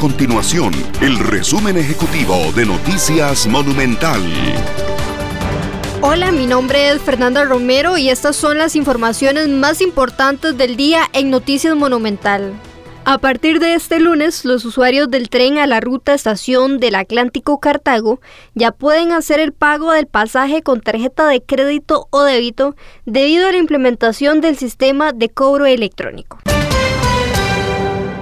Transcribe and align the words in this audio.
continuación 0.00 0.72
el 1.02 1.18
resumen 1.18 1.76
ejecutivo 1.76 2.34
de 2.56 2.64
Noticias 2.64 3.46
Monumental. 3.46 4.22
Hola, 6.00 6.32
mi 6.32 6.46
nombre 6.46 6.88
es 6.88 7.02
Fernanda 7.02 7.44
Romero 7.44 7.98
y 7.98 8.08
estas 8.08 8.34
son 8.34 8.56
las 8.56 8.76
informaciones 8.76 9.48
más 9.48 9.82
importantes 9.82 10.56
del 10.56 10.76
día 10.76 11.02
en 11.12 11.28
Noticias 11.28 11.76
Monumental. 11.76 12.54
A 13.04 13.18
partir 13.18 13.60
de 13.60 13.74
este 13.74 14.00
lunes, 14.00 14.46
los 14.46 14.64
usuarios 14.64 15.10
del 15.10 15.28
tren 15.28 15.58
a 15.58 15.66
la 15.66 15.80
ruta 15.80 16.14
estación 16.14 16.80
del 16.80 16.94
Atlántico 16.94 17.60
Cartago 17.60 18.22
ya 18.54 18.72
pueden 18.72 19.12
hacer 19.12 19.38
el 19.38 19.52
pago 19.52 19.92
del 19.92 20.06
pasaje 20.06 20.62
con 20.62 20.80
tarjeta 20.80 21.28
de 21.28 21.42
crédito 21.42 22.08
o 22.08 22.22
débito 22.22 22.74
debido 23.04 23.48
a 23.48 23.52
la 23.52 23.58
implementación 23.58 24.40
del 24.40 24.56
sistema 24.56 25.12
de 25.12 25.28
cobro 25.28 25.66
electrónico. 25.66 26.38